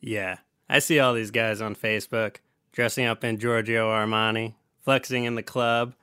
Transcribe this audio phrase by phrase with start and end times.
[0.00, 0.38] Yeah,
[0.68, 2.36] I see all these guys on Facebook
[2.72, 5.94] dressing up in Giorgio Armani, flexing in the club.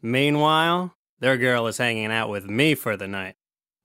[0.00, 3.36] Meanwhile, their girl is hanging out with me for the night,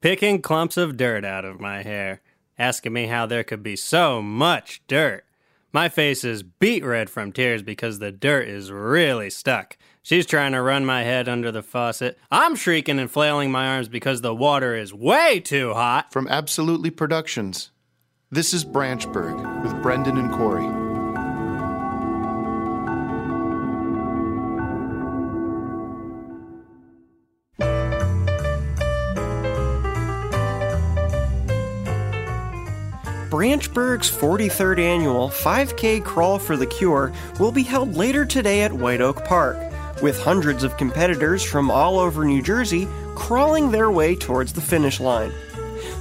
[0.02, 2.22] picking clumps of dirt out of my hair,
[2.58, 5.26] asking me how there could be so much dirt.
[5.72, 9.78] My face is beet red from tears because the dirt is really stuck.
[10.02, 12.18] She's trying to run my head under the faucet.
[12.32, 16.12] I'm shrieking and flailing my arms because the water is way too hot.
[16.12, 17.70] From Abso Lutely Productions,
[18.32, 20.68] this is Branchburg with Brendan and Cory.
[33.32, 39.02] Branchburg's 43rd annual 5K Crawl for the Cure will be held later today at White
[39.02, 39.58] Oak Park,
[40.04, 45.00] with hundreds of competitors from all over New Jersey crawling their way towards the finish
[45.00, 45.32] line.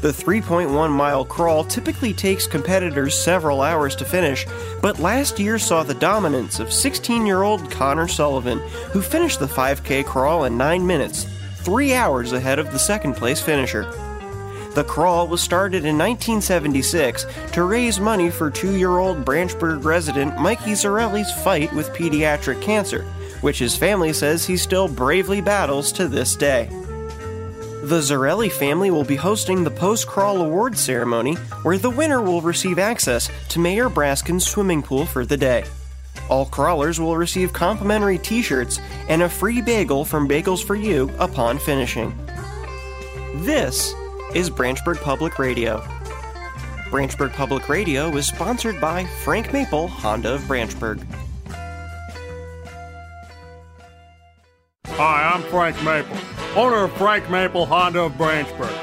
[0.00, 4.46] The 3.1 mile crawl typically takes competitors several hours to finish,
[4.80, 8.60] but last year saw the dominance of 16 year old Connor Sullivan,
[8.92, 11.26] who finished the 5K crawl in 9 minutes,
[11.56, 13.90] 3 hours ahead of the second place finisher.
[14.76, 20.40] The crawl was started in 1976 to raise money for two year old Branchburg resident
[20.40, 23.02] Mikey Zarelli's fight with pediatric cancer,
[23.40, 26.70] which his family says he still bravely battles to this day.
[27.88, 32.42] The Zarelli family will be hosting the post crawl award ceremony, where the winner will
[32.42, 35.64] receive access to Mayor Braskin's swimming pool for the day.
[36.28, 38.78] All crawlers will receive complimentary t shirts
[39.08, 42.14] and a free bagel from Bagels for You upon finishing.
[43.36, 43.94] This
[44.34, 45.78] is Branchburg Public Radio.
[46.90, 51.02] Branchburg Public Radio is sponsored by Frank Maple Honda of Branchburg.
[54.88, 56.18] Hi, I'm Frank Maple,
[56.56, 58.74] owner of Frank Maple Honda of Branchburg.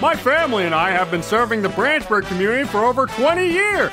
[0.00, 3.92] My family and I have been serving the Branchburg community for over 20 years.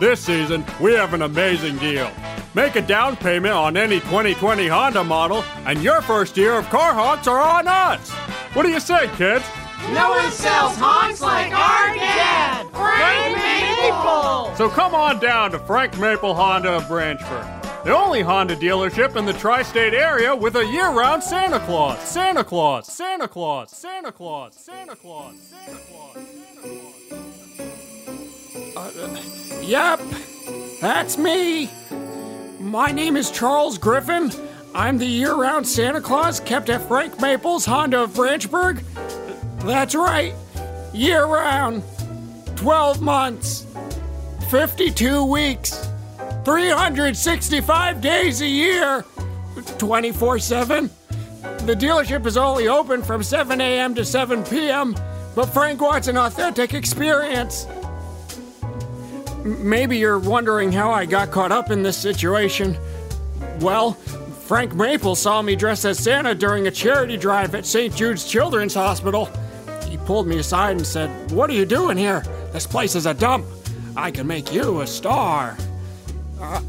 [0.00, 2.10] This season, we have an amazing deal.
[2.54, 6.92] Make a down payment on any 2020 Honda model, and your first year of car
[6.92, 8.10] haunts are on us.
[8.54, 9.44] What do you say, kids?
[9.90, 14.54] No one sells honks like our dad, Frank Maple.
[14.56, 17.61] So come on down to Frank Maple Honda of Branchburg.
[17.84, 21.98] The only Honda dealership in the tri state area with a year round Santa Claus.
[22.08, 27.22] Santa Claus, Santa Claus, Santa Claus, Santa Claus, Santa Claus, Santa Claus.
[28.76, 30.00] Uh, yep,
[30.80, 31.68] that's me.
[32.60, 34.30] My name is Charles Griffin.
[34.76, 38.84] I'm the year round Santa Claus kept at Frank Maple's Honda of Branchburg.
[39.64, 40.34] That's right,
[40.92, 41.82] year round,
[42.54, 43.66] 12 months,
[44.50, 45.81] 52 weeks.
[46.44, 49.04] 365 days a year,
[49.78, 50.90] 24 7.
[51.66, 53.94] The dealership is only open from 7 a.m.
[53.94, 54.96] to 7 p.m.,
[55.34, 57.66] but Frank wants an authentic experience.
[59.44, 62.76] Maybe you're wondering how I got caught up in this situation.
[63.60, 67.94] Well, Frank Maple saw me dressed as Santa during a charity drive at St.
[67.94, 69.30] Jude's Children's Hospital.
[69.88, 72.20] He pulled me aside and said, What are you doing here?
[72.52, 73.46] This place is a dump.
[73.96, 75.56] I can make you a star.
[76.42, 76.60] Uh,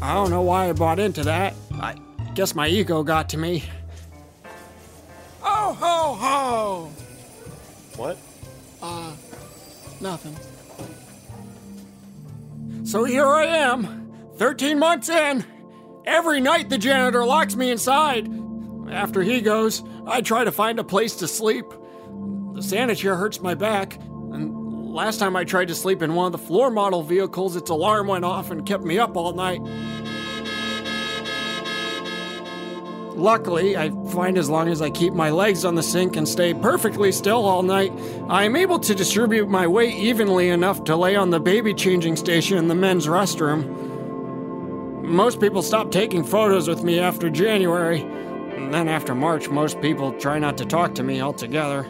[0.00, 1.54] I don't know why I bought into that.
[1.72, 1.96] I
[2.34, 3.64] guess my ego got to me.
[5.42, 6.90] Oh ho ho!
[7.96, 8.16] What?
[8.80, 9.12] Uh,
[10.00, 10.36] nothing.
[12.84, 15.44] So here I am, 13 months in.
[16.06, 18.30] Every night the janitor locks me inside.
[18.88, 21.66] After he goes, I try to find a place to sleep.
[22.54, 24.57] The Santa chair hurts my back, and
[24.88, 28.06] last time I tried to sleep in one of the floor model vehicles, its alarm
[28.06, 29.60] went off and kept me up all night.
[33.14, 36.54] Luckily, I find as long as I keep my legs on the sink and stay
[36.54, 37.92] perfectly still all night,
[38.28, 42.14] I am able to distribute my weight evenly enough to lay on the baby changing
[42.14, 43.66] station in the men's restroom.
[45.02, 50.12] Most people stop taking photos with me after January, and then after March, most people
[50.12, 51.82] try not to talk to me altogether.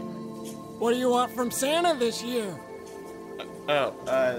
[0.78, 2.58] What do you want from Santa this year?
[3.68, 4.38] Oh, uh,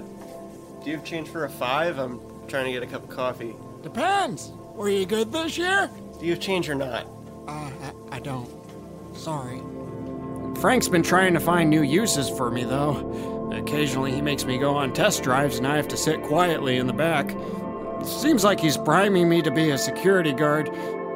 [0.83, 1.99] do you have change for a five?
[1.99, 3.55] I'm trying to get a cup of coffee.
[3.83, 4.51] Depends.
[4.73, 5.89] Were you good this year?
[6.19, 7.05] Do you have change or not?
[7.47, 7.69] Uh,
[8.11, 8.49] I, I don't.
[9.15, 9.61] Sorry.
[10.59, 13.51] Frank's been trying to find new uses for me, though.
[13.53, 16.87] Occasionally, he makes me go on test drives and I have to sit quietly in
[16.87, 17.29] the back.
[18.03, 20.69] Seems like he's priming me to be a security guard.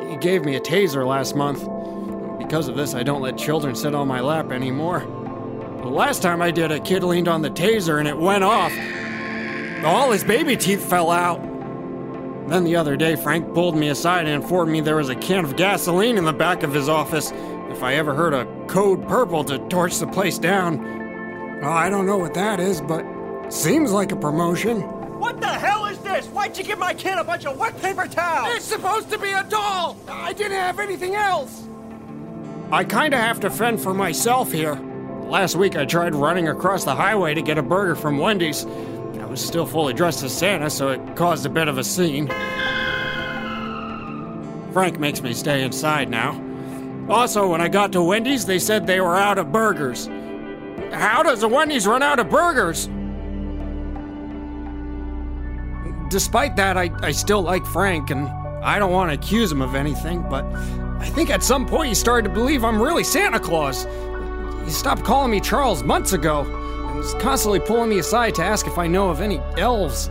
[0.08, 1.62] He gave me a taser last month.
[2.38, 5.02] Because of this, I don't let children sit on my lap anymore.
[5.94, 8.74] The last time I did, a kid leaned on the taser and it went off.
[9.86, 11.40] All his baby teeth fell out.
[12.50, 15.46] Then the other day, Frank pulled me aside and informed me there was a can
[15.46, 17.32] of gasoline in the back of his office
[17.70, 21.62] if I ever heard a code purple to torch the place down.
[21.62, 23.06] Well, I don't know what that is, but
[23.54, 24.82] seems like a promotion.
[25.20, 26.26] What the hell is this?
[26.26, 28.56] Why'd you give my kid a bunch of wet paper towels?
[28.56, 29.96] It's supposed to be a doll!
[30.10, 31.68] I didn't have anything else!
[32.72, 34.82] I kinda have to fend for myself here.
[35.30, 38.66] Last week I tried running across the highway to get a burger from Wendy's.
[38.66, 42.28] I was still fully dressed as Santa, so it caused a bit of a scene.
[44.74, 46.40] Frank makes me stay inside now.
[47.10, 50.08] Also, when I got to Wendy's, they said they were out of burgers.
[50.92, 52.88] How does a Wendy's run out of burgers?
[56.10, 58.28] Despite that, I, I still like Frank, and
[58.64, 60.46] I don't want to accuse him of anything, but
[61.00, 63.86] I think at some point he started to believe I'm really Santa Claus.
[64.66, 68.68] He stopped calling me Charles months ago, and is constantly pulling me aside to ask
[68.68, 70.10] if I know of any elves.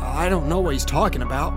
[0.00, 1.52] I don't know what he's talking about.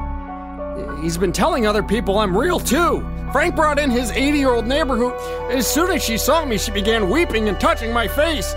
[1.01, 3.05] He's been telling other people I'm real too.
[3.31, 5.13] Frank brought in his 80 year old neighbor who,
[5.49, 8.53] as soon as she saw me, she began weeping and touching my face.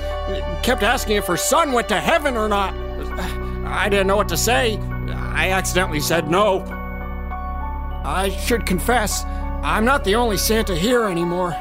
[0.63, 2.75] Kept asking if her son went to heaven or not.
[3.67, 4.79] I didn't know what to say.
[5.11, 6.65] I accidentally said no.
[8.05, 9.25] I should confess,
[9.63, 11.55] I'm not the only Santa here anymore.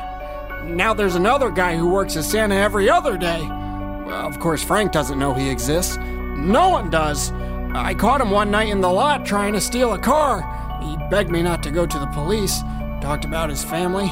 [0.65, 3.41] Now there's another guy who works as Santa every other day.
[3.41, 5.97] Well, Of course, Frank doesn't know he exists.
[5.97, 7.31] No one does.
[7.73, 10.41] I caught him one night in the lot trying to steal a car.
[10.81, 12.61] He begged me not to go to the police,
[13.01, 14.07] talked about his family,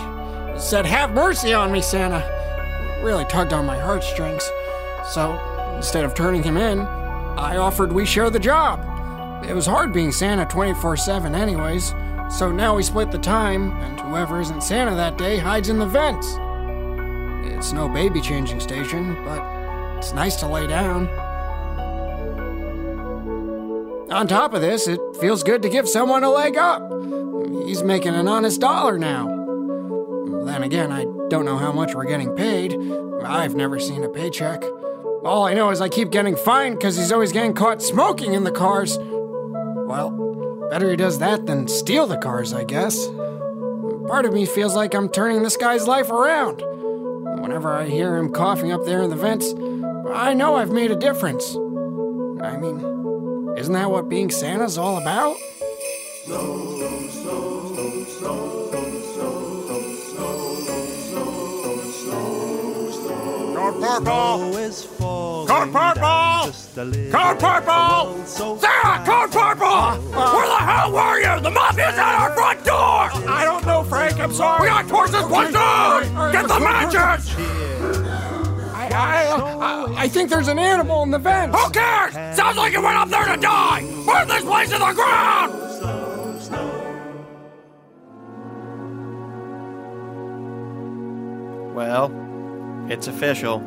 [0.60, 2.22] said, Have mercy on me, Santa.
[3.04, 4.44] Really tugged on my heartstrings.
[5.10, 5.40] So,
[5.76, 8.84] instead of turning him in, I offered we share the job.
[9.48, 11.94] It was hard being Santa 24 7, anyways,
[12.30, 15.86] so now we split the time, and whoever isn't Santa that day hides in the
[15.86, 16.38] vents.
[17.54, 19.42] It's no baby changing station, but
[19.98, 21.08] it's nice to lay down.
[24.12, 26.82] On top of this, it feels good to give someone a leg up.
[27.66, 29.28] He's making an honest dollar now.
[30.46, 32.78] Then again, I don't know how much we're getting paid.
[33.24, 34.64] I've never seen a paycheck.
[35.26, 38.44] All I know is I keep getting fined because he's always getting caught smoking in
[38.44, 38.98] the cars.
[38.98, 40.27] Well,
[40.70, 43.08] better he does that than steal the cars, I guess.
[44.08, 46.62] Part of me feels like I'm turning this guy's life around.
[47.42, 49.54] Whenever I hear him coughing up there in the vents,
[50.14, 51.56] I know I've made a difference.
[52.42, 55.36] I mean, isn't that what being Santa's all about?
[63.58, 64.54] Code purple!
[65.48, 66.52] Code purple!
[67.12, 68.26] Code purple!
[68.26, 69.57] Sarah, code purple!
[69.78, 71.42] Where the hell were you?
[71.42, 73.10] The mafia's at our front door!
[73.30, 74.20] I don't know, Frank.
[74.20, 74.62] I'm sorry.
[74.64, 76.32] We got horses put down!
[76.32, 77.36] Get the matches!
[78.74, 81.58] I, I, I, I think there's an animal in the vents.
[81.58, 82.14] Who cares?
[82.36, 83.82] Sounds like it went up there to die!
[84.06, 85.54] Burn this place to the ground!
[91.76, 92.12] Well,
[92.90, 93.62] it's official.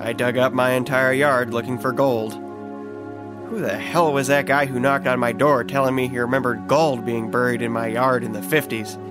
[0.00, 2.47] I dug up my entire yard looking for gold.
[3.48, 6.68] Who the hell was that guy who knocked on my door telling me he remembered
[6.68, 9.02] gold being buried in my yard in the 50s?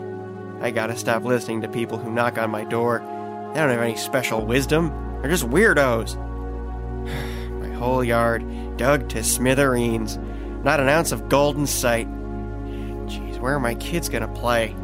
[0.62, 3.00] I gotta stop listening to people who knock on my door.
[3.00, 4.90] They don't have any special wisdom.
[5.22, 6.18] They're just weirdos.
[7.62, 10.20] my whole yard dug to smithereens.
[10.64, 12.08] Not an ounce of gold in sight.
[13.08, 14.76] Jeez, where are my kids gonna play?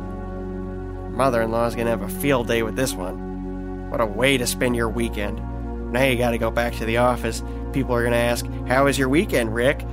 [1.12, 3.92] Mother in law's gonna have a field day with this one.
[3.92, 5.40] What a way to spend your weekend.
[5.92, 7.44] Now you gotta go back to the office.
[7.74, 9.84] People are gonna ask, How was your weekend, Rick?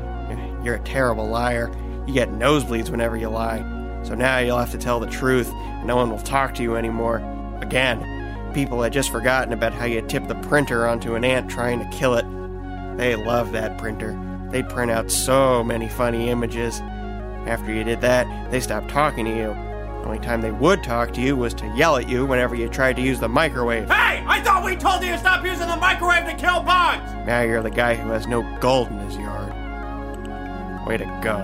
[0.62, 1.70] You're a terrible liar.
[2.06, 3.64] You get nosebleeds whenever you lie.
[4.02, 6.76] So now you'll have to tell the truth, and no one will talk to you
[6.76, 7.18] anymore.
[7.60, 11.78] Again, people had just forgotten about how you tipped the printer onto an ant trying
[11.78, 12.26] to kill it.
[12.96, 14.18] They love that printer.
[14.50, 16.80] They print out so many funny images.
[17.46, 19.69] After you did that, they stopped talking to you.
[20.00, 22.68] The only time they would talk to you was to yell at you whenever you
[22.68, 23.86] tried to use the microwave.
[23.88, 27.12] Hey, I thought we told you to stop using the microwave to kill bugs!
[27.26, 29.50] Now you're the guy who has no gold in his yard.
[30.86, 31.38] Way to go.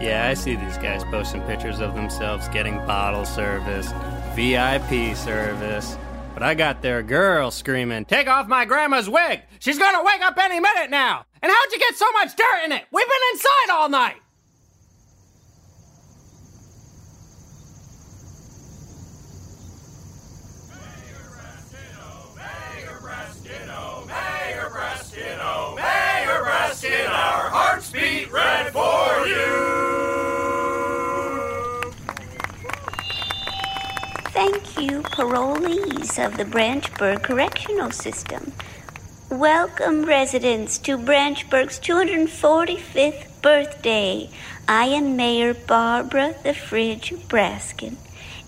[0.00, 3.92] Yeah, I see these guys posting pictures of themselves getting bottle service,
[4.34, 5.98] VIP service.
[6.32, 9.42] But I got their girl screaming, Take off my grandma's wig!
[9.58, 11.26] She's gonna wake up any minute now!
[11.42, 12.84] And how'd you get so much dirt in it?
[12.90, 14.16] We've been inside all night!
[34.88, 38.52] Parolees of the Branchburg Correctional System.
[39.28, 44.30] Welcome, residents, to Branchburg's 245th birthday.
[44.66, 47.96] I am Mayor Barbara the Fridge Braskin.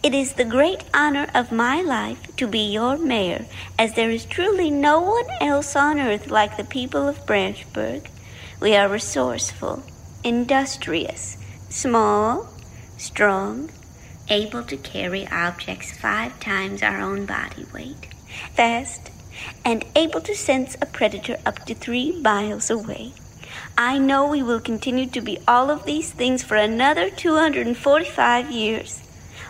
[0.03, 3.45] It is the great honor of my life to be your mayor,
[3.79, 8.09] as there is truly no one else on earth like the people of Branchburg.
[8.59, 9.83] We are resourceful,
[10.25, 11.37] industrious,
[11.69, 12.49] small,
[12.97, 13.71] strong,
[14.33, 18.09] able to carry objects five times our own body weight,
[18.55, 19.11] fast,
[19.62, 23.12] and able to sense a predator up to three miles away.
[23.77, 29.03] I know we will continue to be all of these things for another 245 years.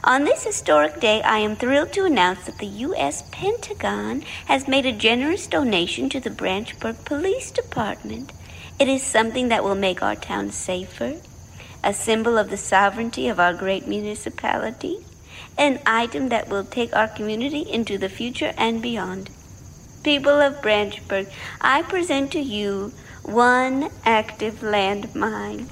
[0.03, 3.23] On this historic day, I am thrilled to announce that the U.S.
[3.31, 8.33] Pentagon has made a generous donation to the Branchburg Police Department.
[8.81, 11.21] It is something that will make our town safer,
[11.85, 14.99] a symbol of the sovereignty of our great municipality,
[15.59, 19.31] an item that will take our community into the future and beyond.
[20.03, 25.69] People of Branchburg, I present to you one active landmine.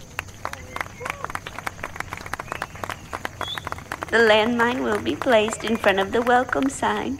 [4.10, 7.18] The landmine will be placed in front of the welcome sign.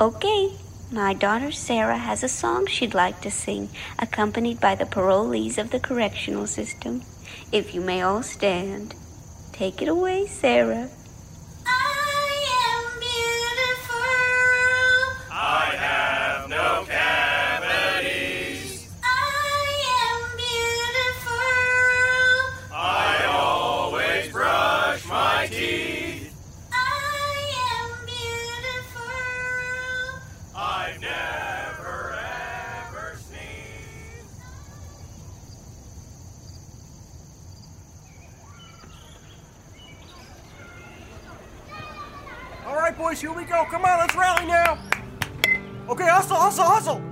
[0.00, 0.52] Okay,
[0.92, 5.70] my daughter Sarah has a song she'd like to sing, accompanied by the parolees of
[5.70, 7.02] the correctional system.
[7.52, 8.94] If you may all stand.
[9.52, 10.88] Take it away, Sarah.
[42.98, 43.64] Boys, here we go.
[43.70, 44.76] Come on, let's rally now.
[45.88, 47.02] Okay, hustle, hustle, hustle.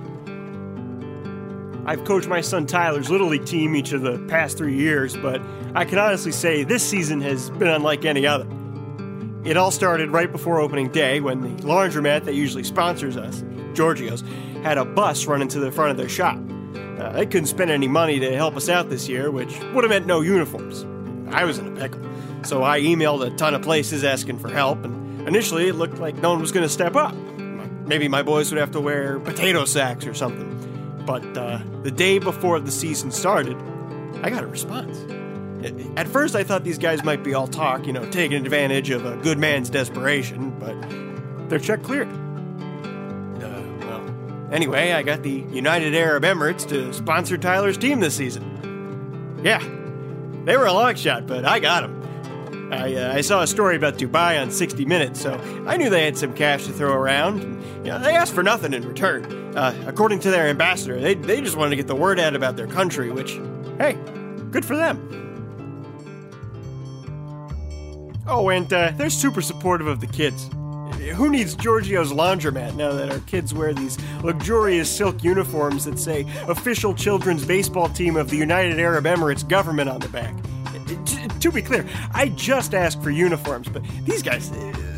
[1.85, 5.41] I've coached my son Tyler's Little League team each of the past three years, but
[5.73, 8.45] I can honestly say this season has been unlike any other.
[9.45, 13.41] It all started right before opening day when the laundromat that usually sponsors us,
[13.73, 14.25] Giorgio's,
[14.63, 16.37] had a bus run into the front of their shop.
[16.99, 19.89] Uh, they couldn't spend any money to help us out this year, which would have
[19.89, 20.85] meant no uniforms.
[21.33, 22.01] I was in a pickle,
[22.43, 26.15] so I emailed a ton of places asking for help, and initially it looked like
[26.15, 27.13] no one was going to step up.
[27.15, 30.53] Maybe my boys would have to wear potato sacks or something.
[31.05, 33.55] But uh, the day before the season started,
[34.23, 34.97] I got a response.
[35.95, 39.05] At first, I thought these guys might be all talk, you know, taking advantage of
[39.05, 42.09] a good man's desperation, but their check cleared.
[42.09, 49.41] Uh, well, anyway, I got the United Arab Emirates to sponsor Tyler's team this season.
[49.43, 49.59] Yeah,
[50.45, 51.96] they were a long shot, but I got them.
[52.71, 56.03] I, uh, I saw a story about Dubai on 60 Minutes, so I knew they
[56.03, 57.41] had some cash to throw around.
[57.85, 59.25] You know, they asked for nothing in return.
[59.55, 62.57] Uh, according to their ambassador, they, they just wanted to get the word out about
[62.57, 63.39] their country, which,
[63.77, 63.97] hey,
[64.51, 65.03] good for them.
[68.27, 70.49] Oh, and uh, they're super supportive of the kids.
[71.15, 76.25] Who needs Giorgio's laundromat now that our kids wear these luxurious silk uniforms that say
[76.49, 80.35] official children's baseball team of the United Arab Emirates government on the back?
[81.39, 84.49] To be clear, I just asked for uniforms, but these guys,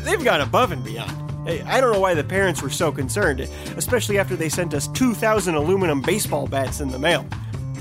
[0.04, 1.30] they've gone above and beyond.
[1.46, 3.40] Hey, I don't know why the parents were so concerned,
[3.76, 7.26] especially after they sent us 2,000 aluminum baseball bats in the mail,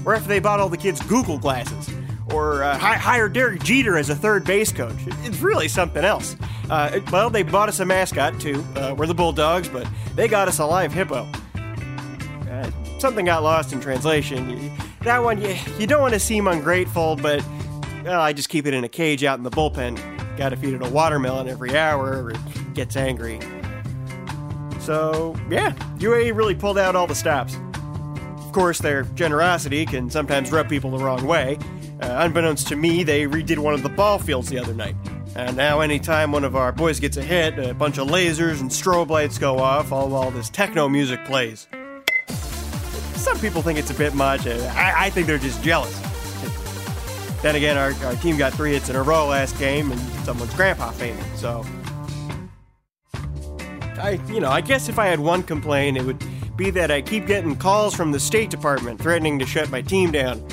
[0.05, 1.89] or after they bought all the kids Google glasses,
[2.33, 4.95] or uh, hi- hired Derek Jeter as a third base coach.
[5.23, 6.35] It's really something else.
[6.69, 8.63] Uh, well, they bought us a mascot too.
[8.75, 11.27] Uh, we're the Bulldogs, but they got us a live hippo.
[11.55, 14.71] Uh, something got lost in translation.
[15.01, 17.43] That one, you, you don't want to seem ungrateful, but
[18.07, 19.97] I just keep it in a cage out in the bullpen.
[20.37, 22.37] Gotta feed it a watermelon every hour or it
[22.73, 23.39] gets angry.
[24.79, 27.55] So, yeah, UAE really pulled out all the stops.
[28.37, 31.57] Of course, their generosity can sometimes rub people the wrong way.
[32.01, 34.95] Uh, unbeknownst to me, they redid one of the ball fields the other night.
[35.35, 38.71] And now, anytime one of our boys gets a hit, a bunch of lasers and
[38.71, 41.67] strobe lights go off, all while this techno music plays.
[43.13, 44.47] Some people think it's a bit much.
[44.47, 46.08] I, I think they're just jealous.
[47.41, 50.53] Then again, our, our team got three hits in a row last game, and someone's
[50.53, 51.65] grandpa fainted, so.
[54.01, 56.23] I, you know, I guess if I had one complaint, it would
[56.55, 60.11] be that I keep getting calls from the State Department threatening to shut my team
[60.11, 60.43] down.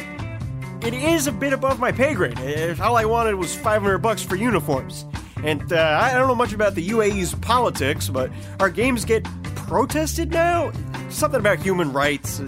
[0.82, 2.38] It is a bit above my pay grade.
[2.80, 5.04] All I wanted was 500 bucks for uniforms.
[5.42, 9.24] And uh, I don't know much about the UAE's politics, but our games get
[9.66, 10.70] protested now?
[11.10, 12.40] Something about human rights.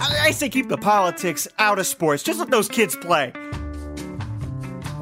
[0.00, 2.22] I, I say keep the politics out of sports.
[2.22, 3.32] Just let those kids play.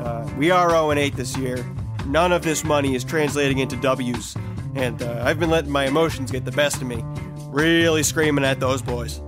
[0.01, 1.65] Uh, we are 0 8 this year.
[2.07, 4.37] None of this money is translating into W's.
[4.75, 7.05] and uh, I've been letting my emotions get the best of me.
[7.49, 9.21] Really screaming at those boys.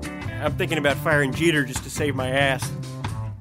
[0.42, 2.70] I'm thinking about firing Jeter just to save my ass.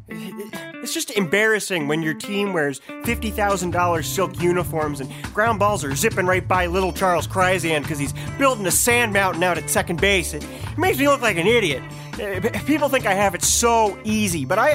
[0.07, 6.25] It's just embarrassing when your team wears $50,000 silk uniforms and ground balls are zipping
[6.25, 10.33] right by little Charles Kryzan because he's building a sand mountain out at second base.
[10.33, 10.45] It
[10.77, 11.81] makes me look like an idiot.
[12.13, 14.71] Uh, People think I have it so easy, but I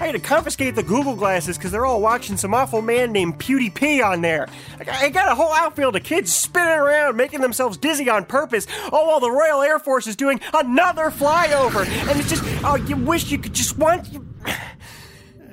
[0.00, 3.38] I had to confiscate the Google glasses because they're all watching some awful man named
[3.38, 4.46] PewDiePie on there.
[4.78, 9.06] I got- a whole outfield of kids spinning around, making themselves dizzy on purpose, all
[9.06, 11.86] while the Royal Air Force is doing another flyover.
[11.86, 14.06] And it's just, oh, you wish you could just want.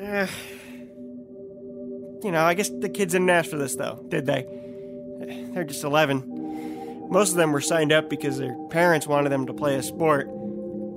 [0.01, 0.27] Uh,
[2.23, 4.45] you know, I guess the kids didn't ask for this, though, did they?
[5.53, 7.07] They're just 11.
[7.09, 10.27] Most of them were signed up because their parents wanted them to play a sport.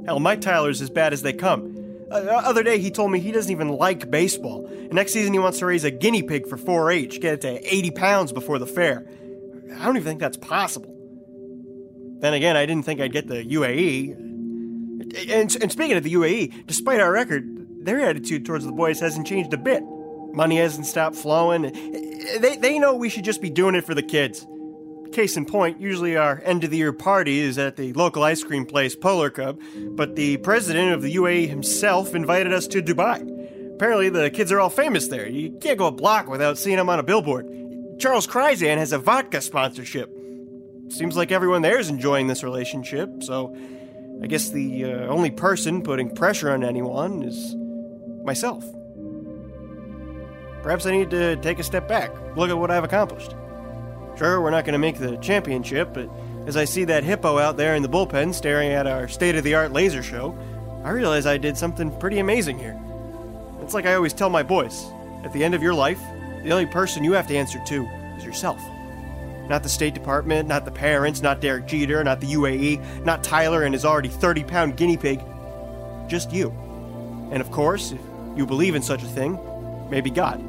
[0.05, 1.79] Hell, Mike Tyler's as bad as they come.
[2.11, 4.67] Uh, other day, he told me he doesn't even like baseball.
[4.67, 7.41] And next season, he wants to raise a guinea pig for 4 H, get it
[7.43, 9.07] to 80 pounds before the fair.
[9.75, 10.95] I don't even think that's possible.
[12.21, 14.13] Then again, I didn't think I'd get the UAE.
[15.31, 19.27] And, and speaking of the UAE, despite our record, their attitude towards the boys hasn't
[19.27, 19.83] changed a bit.
[20.33, 21.63] Money hasn't stopped flowing.
[22.41, 24.47] They, they know we should just be doing it for the kids.
[25.13, 28.43] Case in point, usually our end of the year party is at the local ice
[28.43, 33.75] cream place, Polar Cub, but the president of the UAE himself invited us to Dubai.
[33.75, 35.29] Apparently, the kids are all famous there.
[35.29, 37.47] You can't go a block without seeing them on a billboard.
[37.99, 40.11] Charles Kryzan has a vodka sponsorship.
[40.89, 43.55] Seems like everyone there is enjoying this relationship, so
[44.23, 47.55] I guess the uh, only person putting pressure on anyone is
[48.25, 48.65] myself.
[50.63, 53.35] Perhaps I need to take a step back, look at what I've accomplished.
[54.17, 56.09] Sure, we're not going to make the championship, but
[56.47, 59.45] as I see that hippo out there in the bullpen staring at our state of
[59.45, 60.37] the art laser show,
[60.85, 62.79] I realize I did something pretty amazing here.
[63.63, 64.85] It's like I always tell my boys
[65.25, 66.01] at the end of your life,
[66.43, 67.87] the only person you have to answer to
[68.19, 68.61] is yourself.
[69.49, 73.63] Not the State Department, not the parents, not Derek Jeter, not the UAE, not Tyler
[73.63, 75.21] and his already 30 pound guinea pig.
[76.09, 76.51] Just you.
[77.31, 78.01] And of course, if
[78.37, 79.39] you believe in such a thing,
[79.91, 80.43] maybe God.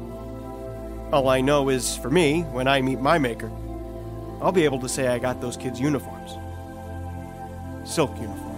[1.14, 3.48] All I know is, for me, when I meet my maker,
[4.42, 6.32] I'll be able to say I got those kids' uniforms.
[7.88, 8.53] Silk uniforms.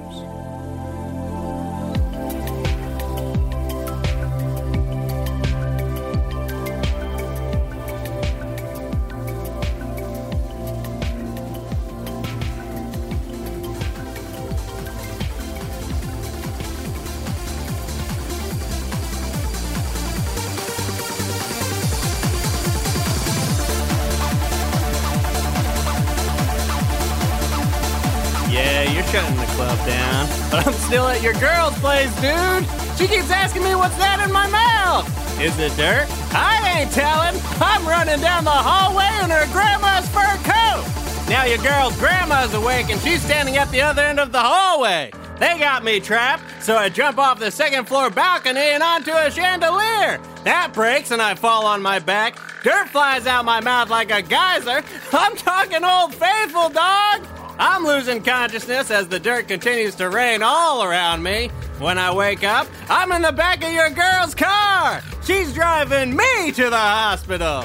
[30.51, 32.65] But I'm still at your girl's place, dude.
[32.97, 35.05] She keeps asking me what's that in my mouth.
[35.41, 36.07] Is it dirt?
[36.33, 37.35] I ain't telling.
[37.61, 40.87] I'm running down the hallway in her grandma's fur coat.
[41.29, 45.11] Now your girl's grandma's awake and she's standing at the other end of the hallway.
[45.39, 49.31] They got me trapped, so I jump off the second floor balcony and onto a
[49.31, 50.19] chandelier.
[50.45, 52.39] That breaks and I fall on my back.
[52.63, 54.83] Dirt flies out my mouth like a geyser.
[55.13, 57.27] I'm talking old faithful, dog.
[57.59, 61.49] I'm losing consciousness as the dirt continues to rain all around me.
[61.79, 65.03] When I wake up, I'm in the back of your girl's car.
[65.25, 67.65] She's driving me to the hospital.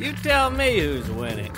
[0.00, 1.52] You tell me who's winning.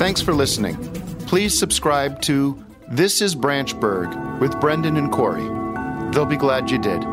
[0.00, 0.76] Thanks for listening.
[1.26, 5.44] Please subscribe to This is Branchburg with Brendan and Cory.
[6.10, 7.04] They'll be glad you did.